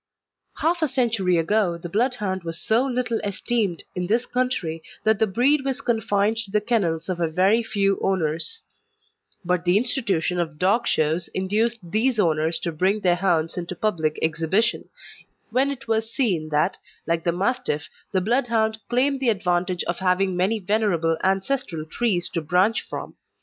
Half 0.57 0.81
a 0.81 0.87
century 0.87 1.37
ago 1.37 1.77
the 1.77 1.87
Bloodhound 1.87 2.43
was 2.43 2.59
so 2.59 2.83
little 2.87 3.19
esteemed 3.19 3.83
in 3.93 4.07
this 4.07 4.25
country 4.25 4.81
that 5.03 5.19
the 5.19 5.27
breed 5.27 5.63
was 5.63 5.79
confined 5.81 6.37
to 6.37 6.49
the 6.49 6.59
kennels 6.59 7.07
of 7.07 7.19
a 7.19 7.27
very 7.27 7.61
few 7.61 7.99
owners; 8.01 8.63
but 9.45 9.63
the 9.63 9.77
institution 9.77 10.39
of 10.39 10.57
dog 10.57 10.87
shows 10.87 11.27
induced 11.35 11.91
these 11.91 12.19
owners 12.19 12.57
to 12.61 12.71
bring 12.71 13.01
their 13.01 13.13
hounds 13.17 13.59
into 13.59 13.75
public 13.75 14.17
exhibition, 14.23 14.89
when 15.51 15.69
it 15.69 15.87
was 15.87 16.11
seen 16.11 16.49
that, 16.49 16.79
like 17.05 17.23
the 17.23 17.31
Mastiff, 17.31 17.87
the 18.11 18.21
Bloodhound 18.21 18.79
claimed 18.89 19.19
the 19.19 19.29
advantage 19.29 19.83
of 19.83 19.99
having 19.99 20.35
many 20.35 20.57
venerable 20.57 21.15
ancestral 21.23 21.85
trees 21.85 22.27
to 22.29 22.41
branch 22.41 22.81
from. 22.81 23.13